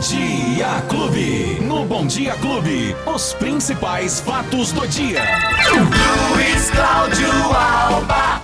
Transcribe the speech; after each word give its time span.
Dia 0.00 0.80
Clube. 0.88 1.58
No 1.60 1.84
Bom 1.84 2.06
Dia 2.06 2.34
Clube, 2.36 2.96
os 3.04 3.34
principais 3.34 4.18
fatos 4.18 4.72
do 4.72 4.88
dia. 4.88 5.22
Luiz 6.32 6.70
Cláudio 6.70 7.30
Alba. 7.54 8.39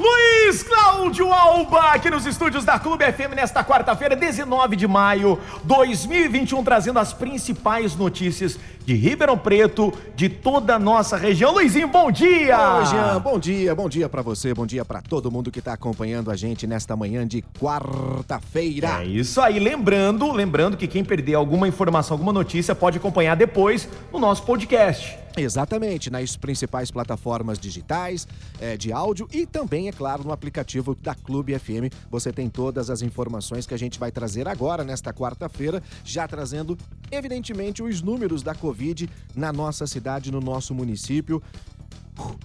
Cláudio 1.07 1.33
Alba, 1.33 1.93
aqui 1.93 2.11
nos 2.11 2.27
estúdios 2.27 2.65
da 2.65 2.81
Clube 2.81 3.05
FM 3.05 3.37
nesta 3.37 3.63
quarta-feira, 3.63 4.17
19 4.17 4.75
de 4.75 4.89
maio 4.89 5.39
2021, 5.63 6.65
trazendo 6.65 6.99
as 6.99 7.13
principais 7.13 7.95
notícias 7.95 8.59
de 8.85 8.93
Ribeirão 8.93 9.39
Preto, 9.39 9.95
de 10.17 10.29
toda 10.29 10.75
a 10.75 10.79
nossa 10.81 11.17
região. 11.17 11.53
Luizinho, 11.53 11.87
bom 11.87 12.11
dia! 12.11 12.59
Oi, 12.79 12.87
Jean, 12.87 13.21
bom 13.21 13.39
dia, 13.39 13.73
bom 13.73 13.89
dia 13.89 14.09
pra 14.09 14.21
você, 14.21 14.53
bom 14.53 14.67
dia 14.67 14.85
pra 14.85 15.01
todo 15.01 15.31
mundo 15.31 15.49
que 15.53 15.63
tá 15.63 15.75
acompanhando 15.75 16.29
a 16.29 16.35
gente 16.35 16.67
nesta 16.67 16.97
manhã 16.97 17.25
de 17.25 17.41
quarta-feira. 17.61 19.03
É 19.03 19.05
isso 19.05 19.41
aí, 19.41 19.61
lembrando, 19.61 20.33
lembrando 20.33 20.77
que 20.77 20.89
quem 20.89 21.05
perder 21.05 21.35
alguma 21.35 21.69
informação, 21.69 22.17
alguma 22.17 22.33
notícia, 22.33 22.75
pode 22.75 22.99
acompanhar 22.99 23.37
depois 23.37 23.89
no 24.13 24.19
nosso 24.19 24.43
podcast. 24.43 25.26
Exatamente, 25.39 26.09
nas 26.09 26.35
principais 26.35 26.91
plataformas 26.91 27.59
digitais 27.59 28.27
é, 28.59 28.75
de 28.75 28.91
áudio 28.91 29.29
e 29.31 29.45
também, 29.45 29.87
é 29.87 29.93
claro, 29.93 30.25
no 30.25 30.33
aplicativo 30.33 30.95
da 30.95 31.15
Clube 31.15 31.59
FM. 31.59 31.93
Você 32.11 32.33
tem 32.33 32.49
todas 32.49 32.89
as 32.89 33.03
informações 33.03 33.67
que 33.67 33.75
a 33.75 33.79
gente 33.79 33.99
vai 33.99 34.11
trazer 34.11 34.49
agora, 34.49 34.83
nesta 34.83 35.13
quarta-feira, 35.13 35.83
já 36.03 36.27
trazendo, 36.27 36.79
evidentemente, 37.11 37.83
os 37.83 38.01
números 38.01 38.43
da 38.43 38.55
Covid 38.55 39.11
na 39.35 39.53
nossa 39.53 39.87
cidade, 39.87 40.33
no 40.33 40.41
nosso 40.41 40.75
município. 40.75 41.43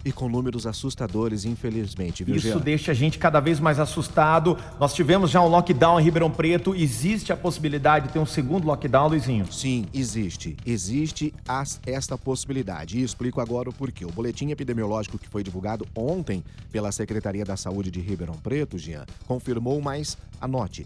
E 0.03 0.11
com 0.11 0.27
números 0.27 0.66
assustadores, 0.67 1.45
infelizmente, 1.45 2.23
viu, 2.23 2.35
Isso 2.35 2.48
Jean? 2.49 2.57
deixa 2.57 2.91
a 2.91 2.95
gente 2.95 3.17
cada 3.20 3.39
vez 3.39 3.59
mais 3.59 3.79
assustado. 3.79 4.57
Nós 4.79 4.93
tivemos 4.93 5.29
já 5.29 5.41
um 5.41 5.48
lockdown 5.48 5.99
em 5.99 6.03
Ribeirão 6.03 6.29
Preto. 6.31 6.75
Existe 6.75 7.31
a 7.31 7.38
possibilidade 7.38 8.07
de 8.07 8.13
ter 8.13 8.20
um 8.20 8.26
segundo 8.26 8.65
lockdown, 8.65 9.07
Luizinho? 9.09 9.52
Sim, 9.52 9.85
existe. 9.93 10.57
Existe 10.65 11.34
as- 11.48 11.79
esta 11.85 12.17
possibilidade. 12.17 12.98
E 12.99 13.04
explico 13.04 13.40
agora 13.40 13.70
o 13.70 13.73
porquê. 13.73 14.04
O 14.05 14.12
boletim 14.12 14.49
epidemiológico 14.49 15.18
que 15.18 15.27
foi 15.29 15.43
divulgado 15.43 15.87
ontem 15.96 16.43
pela 16.71 16.91
Secretaria 16.91 17.46
da 17.46 17.55
Saúde 17.55 17.91
de 17.91 17.99
Ribeirão 17.99 18.35
Preto, 18.35 18.77
Jean, 18.77 19.05
confirmou 19.27 19.81
mais, 19.81 20.18
anote, 20.40 20.85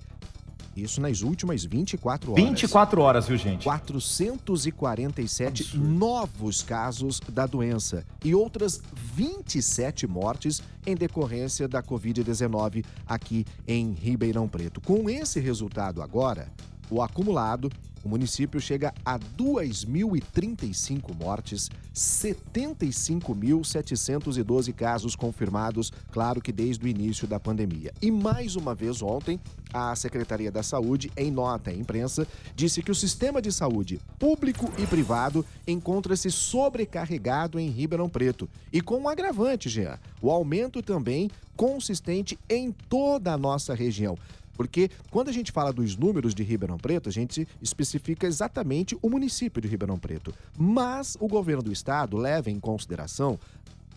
isso 0.75 0.99
nas 0.99 1.21
últimas 1.21 1.63
24 1.63 2.33
horas. 2.33 2.43
24 2.43 3.01
horas, 3.01 3.27
viu, 3.27 3.37
gente? 3.37 3.63
447 3.63 5.63
Absurdo. 5.63 5.87
novos 5.87 6.61
casos 6.61 7.21
da 7.31 7.45
doença 7.45 8.05
e 8.23 8.35
outras 8.35 8.81
27 8.93 10.07
mortes 10.07 10.61
em 10.85 10.95
decorrência 10.95 11.67
da 11.67 11.81
Covid-19 11.81 12.83
aqui 13.07 13.45
em 13.67 13.93
Ribeirão 13.93 14.47
Preto. 14.47 14.81
Com 14.81 15.09
esse 15.09 15.39
resultado 15.39 16.01
agora, 16.01 16.51
o 16.89 17.01
acumulado, 17.01 17.71
o 18.05 18.09
município 18.09 18.61
chega 18.61 18.93
a 19.03 19.17
2.035 19.17 21.11
mortes, 21.19 21.71
75.712 21.93 24.71
casos 24.73 25.15
confirmados, 25.15 25.91
claro 26.11 26.39
que 26.39 26.51
desde 26.51 26.85
o 26.85 26.87
início 26.87 27.27
da 27.27 27.39
pandemia. 27.39 27.91
E 27.99 28.11
mais 28.11 28.55
uma 28.55 28.75
vez 28.75 29.01
ontem, 29.01 29.39
a 29.73 29.95
Secretaria 29.95 30.51
da 30.51 30.61
Saúde, 30.61 31.11
em 31.17 31.31
nota 31.31 31.71
à 31.71 31.73
imprensa, 31.73 32.27
disse 32.55 32.83
que 32.83 32.91
o 32.91 32.95
sistema 32.95 33.41
de 33.41 33.51
saúde 33.51 33.99
público 34.19 34.71
e 34.77 34.85
privado 34.85 35.43
encontra-se 35.65 36.29
sobrecarregado 36.29 37.59
em 37.59 37.71
Ribeirão 37.71 38.07
Preto. 38.07 38.47
E 38.71 38.81
com 38.81 38.99
um 38.99 39.09
agravante, 39.09 39.67
Jean, 39.67 39.97
o 40.21 40.29
aumento 40.29 40.83
também 40.83 41.31
consistente 41.55 42.37
em 42.47 42.71
toda 42.71 43.33
a 43.33 43.37
nossa 43.37 43.73
região. 43.73 44.15
Porque 44.55 44.89
quando 45.11 45.29
a 45.29 45.33
gente 45.33 45.51
fala 45.51 45.71
dos 45.71 45.95
números 45.95 46.33
de 46.33 46.43
Ribeirão 46.43 46.77
Preto, 46.77 47.09
a 47.09 47.11
gente 47.11 47.47
especifica 47.61 48.25
exatamente 48.27 48.97
o 49.01 49.09
município 49.09 49.61
de 49.61 49.67
Ribeirão 49.67 49.97
Preto. 49.97 50.33
Mas 50.57 51.17
o 51.19 51.27
governo 51.27 51.63
do 51.63 51.71
estado 51.71 52.17
leva 52.17 52.49
em 52.49 52.59
consideração 52.59 53.39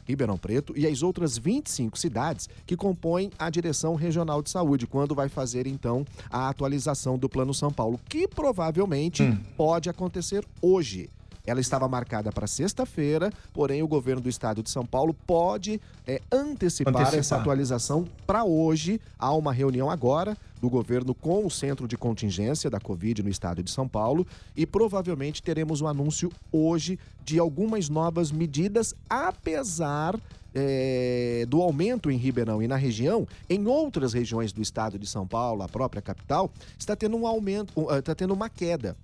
Ribeirão 0.08 0.38
Preto 0.38 0.72
e 0.74 0.86
as 0.86 1.02
outras 1.02 1.36
25 1.36 1.98
cidades 1.98 2.48
que 2.66 2.76
compõem 2.76 3.30
a 3.38 3.50
Direção 3.50 3.94
Regional 3.94 4.42
de 4.42 4.48
Saúde, 4.48 4.86
quando 4.86 5.14
vai 5.14 5.28
fazer 5.28 5.66
então 5.66 6.06
a 6.30 6.48
atualização 6.48 7.18
do 7.18 7.28
Plano 7.28 7.52
São 7.52 7.70
Paulo, 7.70 8.00
que 8.08 8.26
provavelmente 8.26 9.22
pode 9.56 9.90
acontecer 9.90 10.44
hoje. 10.62 11.10
Ela 11.48 11.60
estava 11.60 11.88
marcada 11.88 12.30
para 12.30 12.46
sexta-feira, 12.46 13.32
porém 13.54 13.82
o 13.82 13.88
governo 13.88 14.20
do 14.20 14.28
estado 14.28 14.62
de 14.62 14.70
São 14.70 14.84
Paulo 14.84 15.14
pode 15.14 15.80
é, 16.06 16.20
antecipar, 16.30 16.94
Antecipar. 16.94 17.18
essa 17.18 17.36
atualização 17.36 18.06
para 18.26 18.44
hoje. 18.44 19.00
Há 19.18 19.32
uma 19.32 19.52
reunião 19.52 19.90
agora 19.90 20.36
do 20.60 20.68
governo 20.68 21.14
com 21.14 21.46
o 21.46 21.50
centro 21.50 21.88
de 21.88 21.96
contingência 21.96 22.68
da 22.68 22.78
Covid 22.78 23.22
no 23.22 23.30
estado 23.30 23.62
de 23.62 23.70
São 23.70 23.88
Paulo 23.88 24.26
e 24.54 24.66
provavelmente 24.66 25.42
teremos 25.42 25.80
um 25.80 25.86
anúncio 25.86 26.30
hoje 26.52 26.98
de 27.24 27.38
algumas 27.38 27.88
novas 27.88 28.30
medidas, 28.30 28.94
apesar 29.08 30.18
é, 30.54 31.46
do 31.48 31.62
aumento 31.62 32.10
em 32.10 32.16
Ribeirão 32.16 32.62
e 32.62 32.68
na 32.68 32.76
região, 32.76 33.26
em 33.48 33.66
outras 33.66 34.12
regiões 34.12 34.52
do 34.52 34.60
estado 34.60 34.98
de 34.98 35.06
São 35.06 35.26
Paulo, 35.26 35.62
a 35.62 35.68
própria 35.68 36.02
capital, 36.02 36.50
está 36.78 36.96
tendo 36.96 37.16
um 37.16 37.26
aumento, 37.26 37.72
está 37.98 38.14
tendo 38.14 38.34
uma 38.34 38.48
queda. 38.48 38.96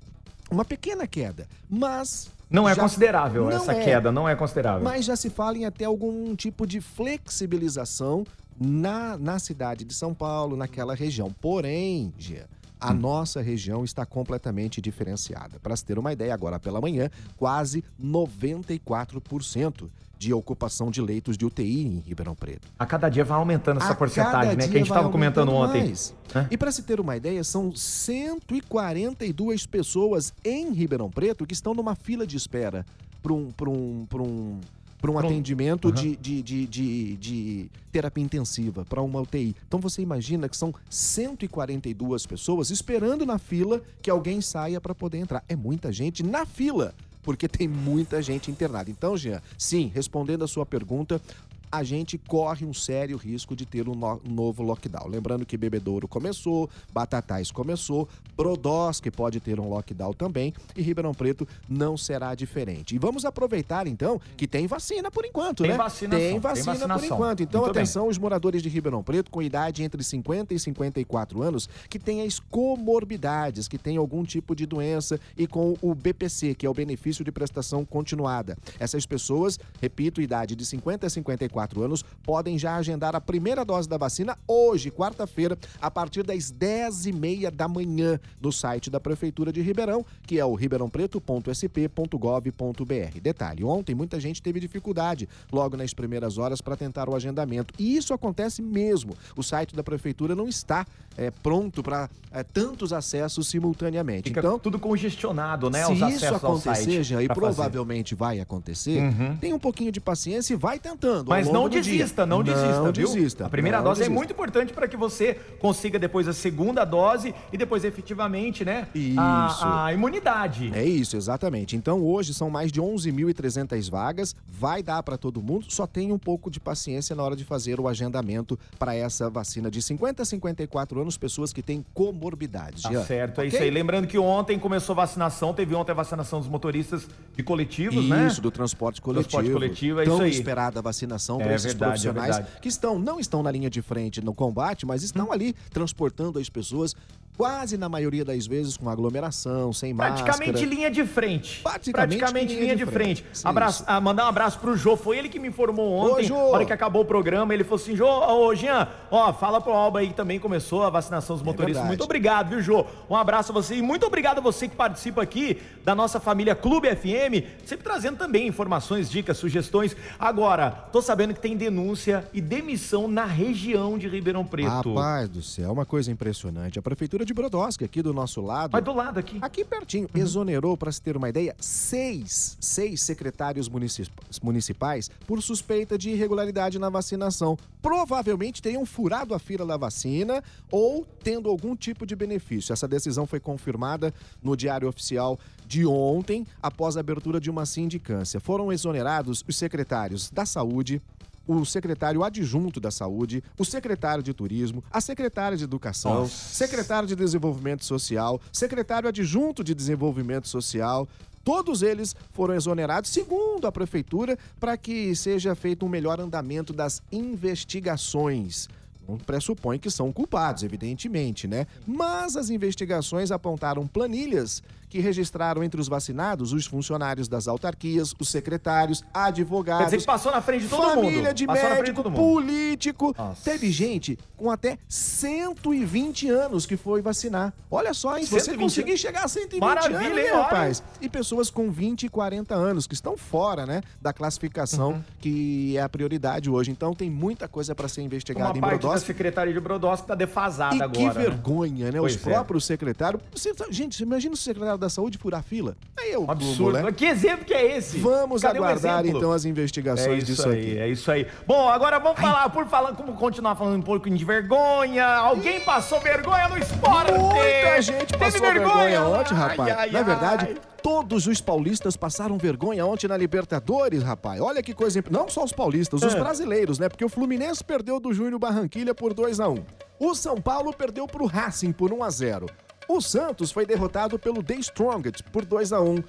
Uma 0.55 0.65
pequena 0.65 1.07
queda, 1.07 1.49
mas. 1.69 2.31
Não 2.49 2.69
é 2.69 2.75
já- 2.75 2.83
considerável 2.83 3.45
Não 3.47 3.51
essa 3.51 3.73
é. 3.73 3.83
queda, 3.85 4.13
não 4.13 4.29
é 4.29 4.37
considerável. 4.37 4.85
Mas 4.85 5.05
já 5.05 5.17
se 5.17 5.29
fala 5.29 5.59
em 5.59 5.65
até 5.65 5.85
algum 5.85 6.37
tipo 6.37 6.65
de 6.67 6.81
flexibilização 6.81 8.25
na, 8.61 9.19
na 9.19 9.39
cidade 9.41 9.85
de 9.85 9.93
São 9.93 10.15
Paulo, 10.15 10.57
naquela 10.57 10.95
região. 10.95 11.35
Porém, 11.41 12.13
Gia, 12.17 12.47
a 12.81 12.95
nossa 12.95 13.41
região 13.43 13.83
está 13.85 14.07
completamente 14.07 14.81
diferenciada. 14.81 15.59
Para 15.61 15.75
se 15.75 15.85
ter 15.85 15.99
uma 15.99 16.13
ideia, 16.13 16.33
agora 16.33 16.61
pela 16.61 16.81
manhã, 16.81 17.11
quase 17.37 17.83
94% 18.01 19.89
de 20.25 20.33
ocupação 20.33 20.91
de 20.91 21.03
leitos 21.03 21.37
de 21.37 21.45
UTI 21.45 21.87
em 21.87 21.99
Ribeirão 21.99 22.35
Preto. 22.35 22.67
A 22.79 22.87
cada 22.87 23.11
dia 23.11 23.25
vai 23.25 23.37
aumentando 23.39 23.79
essa 23.83 23.93
A 23.93 23.95
porcentagem, 23.95 24.57
né? 24.57 24.67
Que 24.67 24.75
a 24.75 24.79
gente 24.79 24.89
estava 24.89 25.11
comentando 25.11 25.53
ontem. 25.53 25.93
né? 26.35 26.49
E 26.51 26.57
para 26.57 26.73
se 26.73 26.83
ter 26.83 26.99
uma 26.99 27.15
ideia, 27.15 27.45
são 27.45 27.75
142 27.77 29.67
pessoas 29.67 30.33
em 30.43 30.73
Ribeirão 30.73 31.11
Preto 31.11 31.47
que 31.47 31.53
estão 31.53 31.75
numa 31.75 31.95
fila 31.95 32.27
de 32.27 32.39
espera 32.39 32.87
para 33.23 33.33
um, 33.35 33.51
pra 33.51 33.69
um, 33.69 34.07
pra 34.09 34.23
um, 34.23 34.59
pra 34.99 35.11
um 35.11 35.19
atendimento 35.19 35.89
Aham. 35.89 35.95
de, 35.95 36.17
de, 36.17 36.43
de, 36.43 36.67
de, 36.67 37.17
de 37.17 37.71
terapia 37.93 38.25
intensiva, 38.25 38.85
para 38.87 39.03
uma 39.03 39.21
UTI. 39.21 39.55
Então 39.69 39.79
você 39.79 40.01
imagina 40.01 40.49
que 40.49 40.57
são 40.57 40.75
142 40.89 42.25
pessoas 42.27 42.71
esperando 42.71 43.27
na 43.27 43.39
fila 43.39 43.83
que 44.01 44.11
alguém 44.11 44.41
saia 44.41 44.81
para 44.81 44.95
poder 44.95 45.19
entrar. 45.19 45.45
É 45.49 45.55
muita 45.55 45.93
gente 45.93 46.23
na 46.23 46.47
fila. 46.47 46.95
Porque 47.25 47.49
tem 47.49 47.67
muita 47.67 48.23
gente 48.23 48.51
internada. 48.51 48.91
Então, 48.91 49.17
Jean, 49.17 49.43
sim, 49.59 49.91
respondendo 49.93 50.45
a 50.45 50.49
sua 50.49 50.65
pergunta, 50.65 51.21
a 51.71 51.83
gente 51.83 52.17
corre 52.19 52.65
um 52.65 52.73
sério 52.75 53.17
risco 53.17 53.55
de 53.57 53.65
ter 53.67 53.89
um, 53.89 53.95
no- 53.95 54.21
novo 54.25 54.63
lockdown. 54.63 55.09
Lembrando 55.09 55.45
que 55.47 55.57
Bebedouro 55.57 56.07
começou, 56.09 56.69
Batatais 56.93 57.51
começou, 57.51 58.09
Brodowski 58.37 59.11
pode 59.11 59.41
ter 59.41 59.59
um 59.61 59.69
lockdown 59.69 60.13
também 60.13 60.53
e 60.77 60.83
Ribeirão 60.83 61.15
Preto 61.15 61.47
não 61.69 61.97
será 61.97 62.35
diferente. 62.35 62.95
E 62.95 62.99
vamos 62.99 63.25
aproveitar 63.25 63.87
então 63.87 64.21
que 64.37 64.47
tem 64.47 64.67
vacina 64.67 65.11
por 65.11 65.25
enquanto, 65.25 65.63
Tem 65.63 65.73
né? 65.73 65.77
vacinação, 65.77 66.19
Tem 66.21 66.31
tem 66.33 66.41
vacina 66.41 66.95
por 66.99 67.05
enquanto. 67.05 67.43
Então 67.43 67.63
Muito 67.63 67.75
bem. 67.75 67.83
atenção 67.83 68.09
os 68.09 68.19
moradores 68.19 68.63
de 68.63 68.69
Ribeirão 68.69 69.03
Preto 69.03 69.31
com 69.31 69.43
idade 69.43 69.83
entre 69.83 70.03
50 70.03 70.55
e 70.55 70.59
54 70.59 71.43
anos 71.43 71.69
que 71.89 71.99
têm 71.99 72.23
as 72.23 72.39
comorbidades, 72.39 73.67
que 73.69 73.79
têm 73.79 73.97
algum 73.97 74.25
tipo 74.25 74.55
de 74.55 74.67
doença 74.67 75.19
e 75.37 75.47
com 75.47 75.77
o 75.81 75.95
BPC, 75.95 76.55
que 76.55 76.67
é 76.67 76.71
o 76.71 76.75
benefício 76.75 77.25
de 77.25 77.33
prestação 77.33 77.85
continuada. 77.85 78.57
Essas 78.79 79.07
pessoas, 79.07 79.59
repito, 79.81 80.21
idade 80.21 80.55
de 80.55 80.65
50 80.67 81.07
a 81.07 81.11
54 81.11 81.64
anos, 81.77 82.05
podem 82.23 82.59
já 82.59 82.77
agendar 82.77 83.17
a 83.17 83.21
primeira 83.21 83.65
dose 83.65 83.89
da 83.89 83.97
vacina 83.97 84.37
hoje, 84.47 84.91
quarta-feira, 84.91 85.57
a 85.81 85.91
partir 85.91 86.23
das 86.23 86.53
10h30 86.53 87.51
da 87.51 87.67
manhã, 87.69 88.21
no 88.41 88.53
site 88.53 88.91
da 88.91 89.01
Prefeitura 89.01 89.53
de 89.53 89.61
Ribeirão, 89.63 90.05
que 90.27 90.39
é 90.39 90.45
o 90.45 90.55
ribeirãopreto.sp.gov.br. 90.55 93.21
Detalhe, 93.21 93.65
ontem 93.65 93.95
muita 93.95 94.21
gente 94.21 94.43
teve 94.43 94.61
dificuldade 94.61 95.29
logo 95.53 95.77
nas 95.77 95.93
primeiras 95.95 96.39
horas 96.39 96.61
para 96.61 96.77
tentar 96.77 97.09
o 97.09 97.15
agendamento. 97.15 97.73
E 97.79 97.97
isso 97.97 98.13
acontece 98.15 98.63
mesmo. 98.63 99.15
O 99.37 99.43
site 99.43 99.75
da 99.75 99.83
Prefeitura 99.83 100.35
não 100.35 100.49
está 100.49 100.87
é, 101.17 101.31
pronto 101.31 101.83
para 101.83 102.09
tantos 102.53 102.93
acessos 102.93 103.49
simultaneamente. 103.49 104.29
Fica 104.31 104.41
então, 104.41 104.59
tudo 104.59 104.79
congestionado, 104.79 105.71
né? 105.71 105.85
se 105.87 105.93
isso 105.93 106.35
acontecer, 106.35 107.03
já, 107.05 107.23
e 107.23 107.27
pra 107.27 107.35
fazer. 107.37 107.55
provavelmente 107.55 108.15
vai 108.15 108.41
acontecer, 108.41 109.01
Uhum. 109.01 109.37
tem 109.37 109.53
um 109.53 109.59
pouquinho 109.59 109.93
de 109.93 110.01
paciência 110.01 110.55
e 110.55 110.57
vai 110.57 110.79
tentando. 110.79 111.29
Mas 111.29 111.44
Mas 111.45 111.53
não 111.53 111.69
desista, 111.69 112.27
não 112.27 112.43
desista, 112.43 112.81
não 112.81 112.93
viu? 112.93 113.07
desista. 113.09 113.47
A 113.47 113.49
primeira 113.49 113.81
dose 113.81 114.01
desista. 114.01 114.13
é 114.13 114.15
muito 114.15 114.33
importante 114.33 114.73
para 114.73 114.87
que 114.89 114.97
você 114.97 115.35
consiga 115.59 115.99
depois 115.99 116.27
a 116.29 116.33
segunda 116.33 116.85
dose 116.85 117.35
e 117.53 117.57
depois 117.59 117.85
efetivamente, 117.85 118.65
né, 118.65 118.89
Isso. 118.95 119.19
A, 119.19 119.87
a 119.87 119.93
imunidade. 119.93 120.71
É 120.75 120.85
isso, 120.85 121.17
exatamente. 121.17 121.77
Então 121.77 122.03
hoje 122.03 122.33
são 122.35 122.51
mais 122.51 122.71
de 122.73 122.81
11.300 122.81 123.91
vagas, 123.91 124.35
vai 124.47 124.83
dar 124.83 125.03
para 125.03 125.17
todo 125.17 125.43
mundo, 125.43 125.67
só 125.69 125.87
tenha 125.87 126.15
um 126.15 126.19
pouco 126.19 126.51
de 126.51 126.61
paciência 126.61 127.15
na 127.17 127.23
hora 127.23 127.37
de 127.37 127.45
fazer 127.45 127.81
o 127.81 127.89
agendamento 127.89 128.59
para 128.79 128.95
essa 128.95 129.29
vacina 129.31 129.71
de 129.71 129.81
50 129.83 130.23
a 130.23 130.25
54 130.25 131.01
anos, 131.01 131.17
pessoas 131.17 131.53
que 131.53 131.63
têm 131.63 131.85
comorbidades. 131.95 132.83
Tá 132.83 132.91
Jean. 132.91 133.05
certo, 133.05 133.41
é 133.41 133.45
Ok? 133.45 133.49
isso 133.49 133.63
aí. 133.63 133.71
Lembrando 133.71 134.07
que 134.07 134.19
ontem 134.19 134.59
começou 134.59 134.93
a 134.95 134.97
vacinação, 134.97 135.53
teve 135.53 135.75
ontem 135.75 135.93
a 135.93 135.95
vacinação 135.95 136.39
dos 136.41 136.49
motoristas 136.49 137.07
de 137.37 137.43
coletivos, 137.43 138.05
né? 138.09 138.27
Isso, 138.27 138.41
do 138.41 138.51
transporte 138.51 139.01
coletivo. 139.01 139.29
Transporte 139.29 139.53
coletivo, 139.53 140.01
é 140.01 140.05
Tão 140.05 140.15
isso 140.15 140.23
aí. 140.25 140.31
esperada 140.31 140.79
a 140.79 140.83
vacinação 140.83 141.34
É 141.41 141.45
para 141.45 141.55
esses 141.55 141.67
verdade, 141.67 141.85
é 141.85 141.87
profissionais 141.89 142.37
verdade. 142.37 142.61
que 142.61 142.69
estão, 142.69 142.99
não 142.99 143.19
estão 143.21 143.43
na 143.43 143.51
linha 143.51 143.71
de 143.71 143.83
frente 143.83 144.21
no 144.21 144.35
combate, 144.35 144.87
mas 144.87 145.03
estão 145.03 145.33
ali 145.33 145.55
transportando 145.71 146.39
as 146.39 146.49
pessoas, 146.49 146.95
quase 147.37 147.77
na 147.77 147.89
maioria 147.89 148.25
das 148.25 148.47
vezes 148.47 148.77
com 148.77 148.89
aglomeração, 148.89 149.73
sem 149.73 149.95
Praticamente 149.95 150.53
máscara. 150.53 150.75
linha 150.75 150.91
de 150.91 151.05
frente. 151.05 151.63
Praticamente 151.63 152.55
linha 152.55 152.77
de 152.77 152.87
frente. 152.87 153.25
Abraço, 153.43 153.85
ah, 153.87 154.01
mandar 154.01 154.25
um 154.25 154.29
abraço 154.29 154.59
pro 154.59 154.77
Jô. 154.77 154.97
Foi 154.97 155.19
ele 155.19 155.29
que 155.29 155.39
me 155.39 155.49
informou 155.49 155.93
ontem. 155.93 156.29
Na 156.29 156.37
hora 156.37 156.65
que 156.65 156.73
acabou 156.73 157.03
o 157.03 157.05
programa, 157.05 157.53
ele 157.53 157.65
falou 157.65 157.77
assim: 157.77 157.97
Jô, 157.97 158.07
ô 158.09 158.55
Jean, 158.55 158.89
ó, 159.11 159.33
fala 159.33 159.61
pro 159.61 159.73
Alba 159.73 160.01
aí 160.01 160.09
que 160.09 160.15
também 160.15 160.39
começou 160.39 160.85
a 160.85 160.91
vacinação 160.91 161.37
dos 161.37 161.45
motoristas. 161.45 161.83
verdade. 161.83 161.89
muito 161.89 162.05
obrigado, 162.05 162.51
viu, 162.51 162.63
Jô? 162.63 162.87
Um 163.11 163.17
abraço 163.17 163.51
a 163.51 163.55
você 163.55 163.77
e 163.77 163.83
muito 163.83 164.07
obrigado 164.07 164.39
a 164.39 164.41
você 164.41 164.69
que 164.69 164.77
participa 164.77 165.23
aqui 165.23 165.61
da 165.85 165.95
nossa 165.95 166.21
família 166.21 166.55
Clube 166.55 166.89
FM, 166.95 167.65
sempre 167.67 167.85
trazendo 167.85 168.17
também 168.17 168.47
informações, 168.47 169.11
dicas, 169.11 169.37
sugestões. 169.37 169.97
Agora, 170.19 170.71
tô 170.93 171.03
sabendo 171.03 171.35
que 171.35 171.41
tem 171.41 171.57
denúncia 171.57 172.29
e 172.33 172.41
demissão 172.41 173.09
na 173.09 173.25
região 173.25 173.99
de 173.99 174.09
Ribeirão 174.09 174.45
Preto. 174.45 174.95
Rapaz 174.95 175.29
do 175.29 175.43
céu, 175.43 175.73
uma 175.73 175.85
coisa 175.85 176.11
impressionante. 176.11 176.79
A 176.79 176.83
prefeitura 176.83 177.24
de 177.25 177.35
Brodowski, 177.35 177.85
aqui 177.85 178.03
do 178.03 178.13
nosso 178.13 178.41
lado, 178.41 178.73
Vai 178.73 178.83
do 178.83 178.93
lado 178.93 179.19
aqui. 179.19 179.39
Aqui 179.41 179.65
pertinho, 179.65 180.09
exonerou, 180.15 180.77
para 180.77 180.91
se 180.93 181.01
ter 181.01 181.17
uma 181.17 181.29
ideia, 181.29 181.55
seis, 181.59 182.57
seis 182.61 183.03
secretários 183.03 183.69
munici- 183.69 184.11
municipais 184.43 185.11
por 185.27 185.43
suspeita 185.43 185.97
de 185.97 186.11
irregularidade 186.11 186.79
na 186.79 186.89
vacinação. 186.89 187.57
Provavelmente 187.81 188.63
teriam 188.63 188.85
furado 188.87 189.35
a 189.35 189.39
fila 189.39 189.65
da 189.67 189.77
vacina 189.77 190.43
ou 190.71 191.07
tendo 191.23 191.49
algum 191.49 191.77
tipo 191.77 192.07
de 192.07 192.17
benefício. 192.17 192.73
Essa 192.73 192.89
decisão 192.89 193.27
foi 193.27 193.39
confirmada 193.41 194.13
no 194.43 194.57
Diário 194.57 194.89
Oficial 194.89 195.39
de 195.67 195.87
ontem, 195.87 196.47
após 196.63 196.97
a 196.97 197.01
abertura 197.01 197.41
de 197.41 197.51
uma 197.51 197.65
sindicância. 197.67 198.39
Foram 198.41 198.73
exonerados 198.73 199.45
os 199.49 199.57
secretários 199.57 200.31
da 200.31 200.45
Saúde, 200.45 201.01
o 201.47 201.65
secretário 201.65 202.23
adjunto 202.23 202.81
da 202.81 202.91
Saúde, 202.91 203.43
o 203.59 203.65
secretário 203.65 204.23
de 204.23 204.33
Turismo, 204.33 204.83
a 204.91 205.01
secretária 205.01 205.57
de 205.57 205.65
Educação, 205.65 206.15
Nossa. 206.15 206.55
secretário 206.55 207.09
de 207.09 207.15
Desenvolvimento 207.17 207.85
Social, 207.85 208.41
secretário 208.53 209.09
adjunto 209.09 209.63
de 209.63 209.75
Desenvolvimento 209.75 210.49
Social. 210.49 211.09
Todos 211.43 211.83
eles 211.83 212.17
foram 212.33 212.55
exonerados, 212.55 213.11
segundo 213.11 213.67
a 213.67 213.73
prefeitura, 213.73 214.39
para 214.59 214.79
que 214.79 215.15
seja 215.15 215.55
feito 215.55 215.85
um 215.85 215.89
melhor 215.89 216.19
andamento 216.19 216.73
das 216.73 217.03
investigações. 217.13 218.67
Não 219.09 219.17
pressupõe 219.19 219.79
que 219.79 219.91
são 219.91 220.13
culpados, 220.13 220.63
evidentemente, 220.63 221.47
né? 221.47 221.67
Mas 221.87 222.37
as 222.37 222.51
investigações 222.51 223.31
apontaram 223.31 223.87
planilhas 223.87 224.63
que 224.89 225.01
registraram 225.01 225.65
entre 225.65 225.81
os 225.81 225.89
vacinados 225.89 226.53
os 226.53 226.67
funcionários 226.67 227.27
das 227.27 227.49
autarquias, 227.49 228.15
os 228.19 228.29
secretários, 228.29 229.03
advogados. 229.13 229.91
Quer 229.91 229.97
dizer 229.97 230.07
passou 230.07 230.31
na 230.31 230.41
frente 230.41 230.63
de 230.63 230.69
todo 230.69 230.83
mundo. 230.95 231.05
Família 231.07 231.35
de 231.35 231.47
Passou 231.47 231.69
de 231.69 231.75
médico, 231.75 232.05
mundo. 232.05 232.15
político. 232.17 233.15
Nossa. 233.19 233.43
Teve 233.51 233.73
gente 233.73 234.17
com 234.37 234.51
até 234.53 234.79
120 234.89 236.29
anos 236.31 236.65
que 236.67 236.77
foi 236.77 237.03
vacinar. 237.03 237.53
Olha 237.71 237.93
só, 237.93 238.17
hein? 238.17 238.25
Você 238.25 238.39
120 238.41 238.63
conseguir 238.63 238.97
chegar 238.97 239.25
a 239.25 239.29
120 239.29 239.61
Maravilha, 239.61 239.99
anos, 240.07 240.19
hein? 240.19 240.31
rapaz? 240.33 240.83
E 241.01 241.09
pessoas 241.09 241.51
com 241.51 241.71
20 241.71 242.05
e 242.05 242.09
40 242.09 242.55
anos 242.55 242.87
que 242.87 242.95
estão 242.95 243.17
fora, 243.17 243.67
né, 243.67 243.83
da 244.01 244.13
classificação 244.13 244.93
Uhum. 244.93 245.03
que 245.21 245.77
é 245.77 245.83
a 245.83 245.89
prioridade 245.89 246.49
hoje. 246.51 246.71
Então 246.71 246.95
tem 246.95 247.11
muita 247.11 247.49
coisa 247.49 247.75
para 247.75 247.89
ser 247.89 248.03
investigada 248.03 248.51
Uma 248.51 248.59
em 248.59 248.61
parte 248.61 248.87
Brodowski. 248.95 249.07
secretaria 249.07 249.53
de 249.55 249.61
Brodowski 249.61 250.07
tá 250.07 250.15
defasada 250.15 250.77
E 250.77 250.83
agora. 250.83 250.93
que 250.99 251.05
né? 251.05 251.13
vergonha, 251.13 251.93
né? 251.93 252.01
Os 252.01 252.15
Pois 252.17 252.27
é. 252.27 252.31
próprios 252.31 252.65
secretários. 252.65 253.23
Você- 253.35 253.53
gente, 253.71 253.97
você 253.97 254.03
imagina 254.03 254.35
o 254.35 254.37
secretário 254.37 254.79
da 254.79 254.89
saúde 254.89 255.19
furar 255.19 255.43
fila? 255.43 255.77
Aí 255.99 256.13
é 256.13 256.19
Um 256.19 256.31
absurdo. 256.31 256.79
né? 256.83 256.93
Que 256.93 257.07
exemplo 257.07 257.45
que 257.45 257.55
é 257.55 257.77
esse? 257.77 257.99
Vamos 257.99 258.43
Cadê 258.43 258.59
aguardar 258.59 259.05
então 259.07 259.33
as 259.33 259.45
É 259.45 259.49
investigações 259.49 260.23
isso 260.25 260.33
disso 260.33 260.49
aí, 260.49 260.59
aqui. 260.61 260.79
é 260.79 260.89
isso 260.89 261.11
aí. 261.11 261.27
Bom, 261.47 261.69
agora 261.69 261.99
vamos 261.99 262.21
falar, 262.21 262.49
por 262.51 262.67
falar, 262.67 262.93
como 262.93 263.15
continuar 263.15 263.55
falando 263.57 263.77
um 263.79 263.83
pouquinho 263.83 264.17
de 264.17 264.25
vergonha. 264.25 265.07
Alguém 265.07 265.61
passou 265.61 266.01
vergonha 266.01 266.49
no 266.49 266.59
esporte? 266.59 267.13
Muita 267.13 267.83
gente 267.83 268.07
Teve 268.07 268.19
passou 268.19 268.41
vergonha, 268.41 269.03
ontem, 269.03 269.35
Ai, 269.35 269.41
rapaz. 269.49 269.77
ai, 269.79 269.91
Na 269.91 270.03
verdade, 270.03 270.47
ai. 270.51 270.74
Todos 270.85 271.27
os 271.27 271.41
paulistas 271.41 271.97
passaram 271.97 272.37
vergonha 272.37 272.85
ontem 272.85 273.09
na 273.09 273.17
Libertadores, 273.17 274.03
rapaz. 274.03 274.39
Olha 274.39 274.63
que 274.63 274.75
coisa. 274.75 274.99
imp- 274.99 275.11
Não 275.11 275.31
só 275.31 275.43
os 275.43 275.51
paulistas, 275.51 276.03
os 276.03 276.15
É. 276.15 276.21
brasileiros, 276.21 276.79
né? 276.79 276.91
Porque 276.91 277.03
o 277.05 277.09
Fluminense 277.09 277.65
perdeu 277.65 277.99
do 277.99 278.13
Júnior 278.13 278.39
Barranquilha 278.39 278.95
por 278.95 279.15
2 279.15 279.41
a 279.41 279.49
1 279.49 279.65
O 279.99 280.15
São 280.15 280.39
Paulo 280.39 280.75
perdeu 280.75 281.07
pro 281.07 281.25
Racing 281.25 281.73
por 281.73 281.91
1 281.91 282.05
a 282.05 282.11
0 282.11 282.47
O 282.87 283.01
Santos 283.01 283.51
foi 283.51 283.65
derrotado 283.65 284.19
pelo 284.19 284.43
The 284.43 284.57
Strongest 284.57 285.23
por 285.33 285.47
2 285.47 285.73
a 285.73 285.81
1 285.81 286.05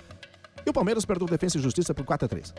E 0.66 0.70
o 0.70 0.74
Palmeiras 0.74 1.06
perdeu 1.06 1.26
Defensa 1.26 1.58
e 1.58 1.62
Justiça 1.62 1.94
por 1.94 2.04
4 2.06 2.26
a 2.26 2.28
3 2.28 2.54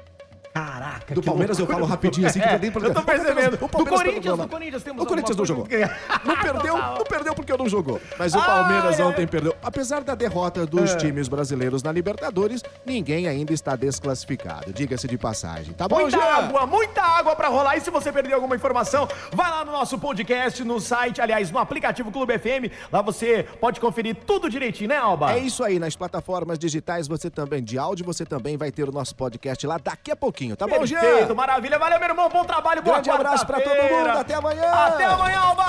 Caraca, 0.57 1.15
Do 1.15 1.23
Palmeiras 1.23 1.59
eu 1.59 1.63
loucura. 1.65 1.79
falo 1.81 1.91
rapidinho 1.91 2.27
assim 2.27 2.41
que 2.41 2.47
É, 2.47 2.51
já 2.53 2.57
dei 2.57 2.71
pra 2.71 2.81
Eu 2.89 2.95
tô 2.95 3.03
percebendo. 3.05 3.55
O 3.55 3.59
Do 3.59 3.69
Palmeiras 3.69 3.99
Corinthians, 3.99 4.25
perdeu, 4.25 4.37
do 4.37 4.49
Corinthians 4.49 4.83
temos 4.83 5.03
O 5.03 5.07
Corinthians 5.07 5.37
não 5.37 5.45
jogou. 5.45 5.67
Não 6.25 6.37
perdeu, 6.41 6.77
não 6.77 7.05
perdeu 7.05 7.35
porque 7.35 7.57
não 7.57 7.69
jogou. 7.69 8.01
Mas 8.19 8.35
o 8.35 8.39
Palmeiras 8.39 8.99
Ai, 8.99 9.07
ontem 9.07 9.27
perdeu. 9.27 9.55
Apesar 9.63 10.03
da 10.03 10.15
derrota 10.15 10.65
dos 10.67 10.93
É. 10.93 10.97
times 10.97 11.29
brasileiros 11.29 11.83
na 11.83 11.91
Libertadores, 11.93 12.63
ninguém 12.85 13.27
ainda 13.29 13.53
está 13.53 13.75
desclassificado. 13.77 14.73
Diga-se 14.73 15.07
de 15.09 15.19
passagem. 15.19 15.73
Tá 15.75 15.87
bom, 15.89 16.01
Muita 16.01 16.19
Jean? 16.19 16.25
água, 16.25 16.67
muita 16.67 17.03
água 17.03 17.35
pra 17.37 17.49
rolar. 17.49 17.77
E 17.77 17.81
se 17.81 17.91
você 17.91 18.13
perdeu 18.13 18.35
alguma 18.37 18.55
informação, 18.57 19.09
vai 19.33 19.51
lá 19.51 19.65
no 19.65 19.73
nosso 19.73 19.99
podcast, 19.99 20.63
no 20.65 20.81
site, 20.81 21.21
aliás, 21.21 21.51
no 21.51 21.59
aplicativo 21.59 22.11
Clube 22.13 22.39
FM. 22.39 22.71
Lá 22.93 23.03
você 23.03 23.45
pode 23.61 23.81
conferir 23.81 24.17
tudo 24.27 24.49
direitinho, 24.49 24.89
né, 24.91 24.97
Alba? 24.97 25.33
É 25.33 25.39
isso 25.39 25.63
aí, 25.65 25.79
nas 25.79 25.97
plataformas 25.97 26.59
digitais 26.59 27.09
você 27.09 27.29
também, 27.31 27.63
de 27.63 27.79
áudio, 27.79 28.05
você 28.05 28.25
também 28.25 28.57
vai 28.57 28.71
ter 28.71 28.89
o 28.89 28.93
nosso 28.93 29.15
podcast 29.15 29.67
lá 29.67 29.79
daqui 29.79 30.11
a 30.11 30.17
pouquinho, 30.17 30.46
tá 30.55 30.67
bom, 30.67 30.85
Jean? 30.85 31.01
Perfeito, 31.01 31.35
maravilha. 31.35 31.79
Valeu, 31.79 31.99
meu 31.99 32.09
irmão. 32.09 32.29
Bom 32.29 32.45
trabalho, 32.45 32.83
boa 32.83 33.01
Grande 33.01 33.11
abraço 33.11 33.47
pra 33.47 33.61
todo 33.61 33.75
mundo, 33.75 34.19
até 34.19 34.35
amanhã. 34.35 34.71
Até 34.71 35.05
amanhã, 35.05 35.39
Alba. 35.41 35.67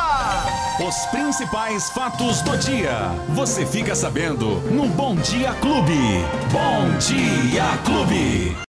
Os 0.86 1.06
principais 1.08 1.90
fatos 1.92 2.42
do 2.42 2.58
dia. 2.58 2.92
Você 3.30 3.66
fica 3.66 3.96
sabendo 3.96 4.58
no 4.72 4.88
Bom 4.90 5.16
Dia 5.16 5.54
Clube. 5.62 6.26
Bom 6.52 6.98
Dia 7.00 7.64
Clube. 7.86 8.58